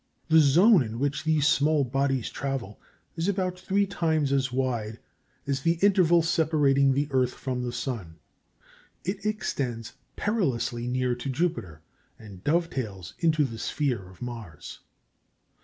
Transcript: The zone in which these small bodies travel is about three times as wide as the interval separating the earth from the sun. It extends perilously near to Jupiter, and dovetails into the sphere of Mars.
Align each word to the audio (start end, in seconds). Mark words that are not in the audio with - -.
The 0.29 0.39
zone 0.39 0.81
in 0.81 0.97
which 0.97 1.25
these 1.25 1.45
small 1.47 1.83
bodies 1.83 2.31
travel 2.31 2.81
is 3.15 3.27
about 3.27 3.59
three 3.59 3.85
times 3.85 4.31
as 4.33 4.51
wide 4.51 4.97
as 5.45 5.61
the 5.61 5.73
interval 5.73 6.23
separating 6.23 6.93
the 6.93 7.07
earth 7.11 7.35
from 7.35 7.61
the 7.61 7.71
sun. 7.71 8.15
It 9.05 9.23
extends 9.27 9.93
perilously 10.15 10.87
near 10.87 11.13
to 11.13 11.29
Jupiter, 11.29 11.81
and 12.17 12.43
dovetails 12.43 13.13
into 13.19 13.43
the 13.45 13.59
sphere 13.59 14.09
of 14.09 14.23
Mars. 14.23 14.79